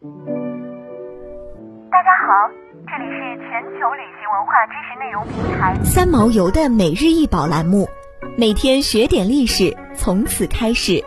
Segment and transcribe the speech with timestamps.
[0.00, 0.04] 大
[2.04, 2.30] 家好，
[2.86, 7.88] 这里是全球旅行文化知识内容平台三毛游的每日一宝栏目，
[8.36, 11.02] 每天学点历史，从此开始。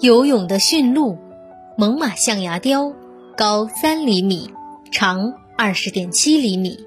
[0.00, 1.18] 游泳的驯鹿——
[1.76, 2.94] 猛犸象牙雕，
[3.36, 4.54] 高三厘米，
[4.90, 6.86] 长二十点七厘米，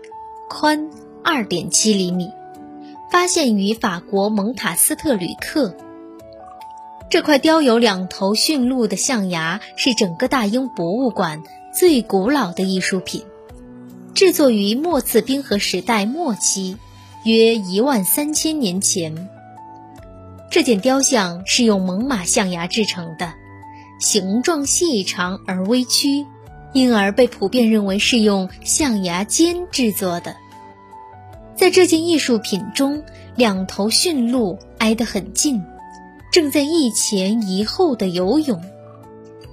[0.50, 0.90] 宽
[1.24, 2.32] 二点七厘米，
[3.12, 5.76] 发现于法国蒙塔斯特吕克。
[7.14, 13.22] 这块雕有两头驯鹿的象牙是整个大英博物馆最古老的艺术品，
[14.16, 16.76] 制作于末次冰河时代末期，
[17.24, 19.30] 约一万三千年前。
[20.50, 23.32] 这件雕像是用猛犸象牙制成的，
[24.00, 26.26] 形状细长而微曲，
[26.74, 30.36] 因而被普遍认为是用象牙尖制作的。
[31.56, 33.04] 在这件艺术品中，
[33.36, 35.64] 两头驯鹿挨得很近。
[36.34, 38.60] 正在一前一后的游泳，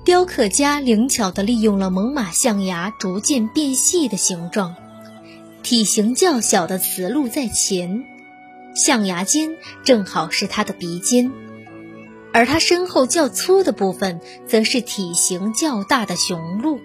[0.02, 4.74] 雕刻家灵巧地利用了猛犸象牙逐渐变细的形状。
[5.63, 8.02] 体型较小的雌鹿在前，
[8.74, 11.30] 象牙尖正好是它的鼻尖，
[12.32, 16.80] 而它身后较粗的部分则是体型较大的雄鹿。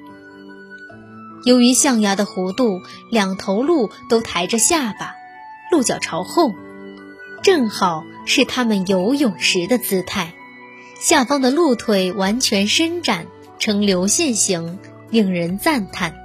[1.45, 5.16] 由于象牙的弧度，两头鹿都抬着下巴，
[5.72, 6.52] 鹿角朝后。
[7.44, 10.33] 正好是它们游泳时的姿态，
[11.00, 13.27] 下方的鹿腿完全伸展
[13.59, 16.16] 呈流线型，令人赞叹。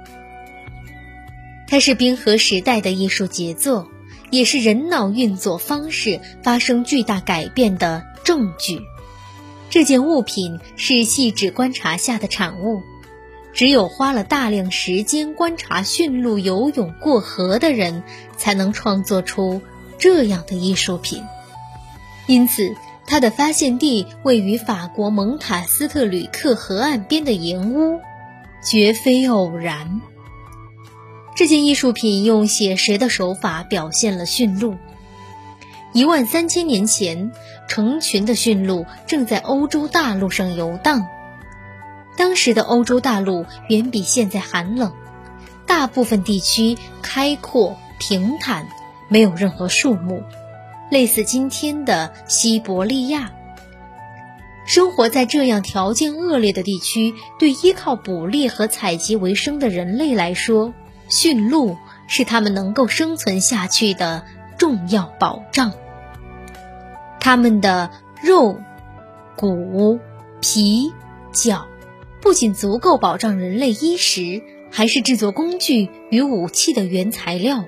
[1.67, 3.87] 它是冰河时代的艺术杰作，
[4.29, 8.81] 也是人脑运作方式发生巨大改变的证据。
[9.69, 12.81] 这件物品是细致观察下的产物，
[13.53, 18.03] 只有花了大量时间观察驯鹿游泳过河的人，
[18.35, 19.61] 才能创作出。
[20.01, 21.23] 这样的艺术品，
[22.25, 28.01] 因此它的发现地位于法国蒙塔斯特吕克河岸边的银屋，
[28.65, 30.01] 绝非偶然。
[31.35, 34.75] 这件艺术品用写实的手法表现了驯鹿。
[35.93, 37.31] 一万三千年前，
[37.67, 41.05] 成群的驯鹿正在欧洲大陆上游荡。
[42.17, 44.93] 当时的欧洲大陆远比现在寒冷，
[45.67, 48.67] 大部分地区开阔平坦。
[49.11, 50.23] 没有任何树木，
[50.89, 53.33] 类似今天的西伯利亚。
[54.65, 60.73] 生活在这样条件恶劣的地区，对依靠捕猎和采集为生的人类来说，
[61.09, 61.75] 驯鹿
[62.07, 64.23] 是他们能够生存下去的
[64.57, 65.73] 重要保障。
[67.19, 67.91] 他们的
[68.23, 68.61] 肉、
[69.35, 69.99] 骨、
[70.39, 70.93] 皮、
[71.33, 71.67] 角，
[72.21, 74.41] 不仅足够保障人类衣食，
[74.71, 77.65] 还是制作工具与武器的原材料。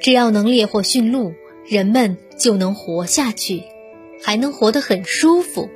[0.00, 1.32] 只要能猎获驯鹿，
[1.66, 3.62] 人们就能活下去，
[4.22, 5.68] 还能活得很舒服。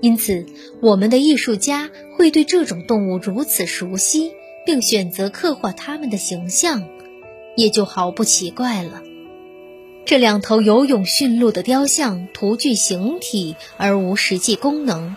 [0.00, 0.46] 因此，
[0.82, 4.32] 我们的艺术家会对这种动物如此熟悉，
[4.66, 6.84] 并选择刻画它们的形象，
[7.56, 9.02] 也就毫不奇怪了。
[10.04, 15.16] 这两头游泳驯鹿的雕像图具形体而无实际功能，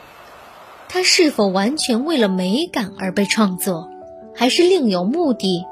[0.87, 3.89] 它是否完全为了美感而被创作，
[4.33, 5.65] 还是另有目的？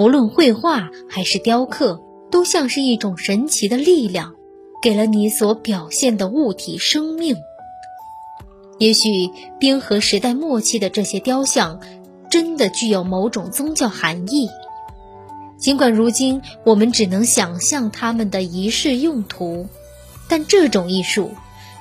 [0.00, 2.00] 不论绘画还是雕刻，
[2.30, 4.32] 都像是一种神奇的力量，
[4.80, 7.36] 给了你所表现的物体生命。
[8.78, 11.80] 也许冰河时代末期的这些雕像，
[12.30, 14.48] 真的具有某种宗教含义。
[15.58, 19.68] 尽管如今我们只能想象它们的仪式用途，
[20.30, 21.32] 但这种艺术，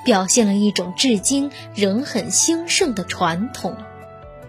[0.04, 3.78] 表现了一种至今仍很兴盛的传统。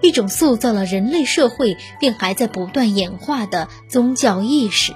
[0.01, 4.95] 一种塑造了人类社会并还在不断演化的宗教意识，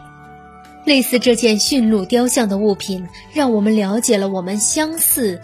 [0.85, 5.41] 类似这件驯鹿雕像的物品，让我们了解了我们相似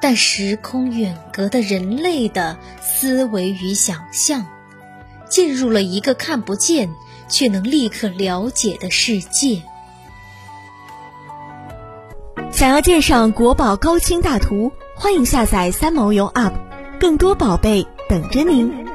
[0.00, 4.46] 但时空远隔的人类的思维与想象，
[5.28, 6.90] 进入了一个看不见
[7.28, 9.62] 却能立刻了解的世界。
[12.52, 16.52] 想要鉴赏国宝高清大图，欢迎下载三毛游 App，
[17.00, 18.85] 更多宝贝等着您。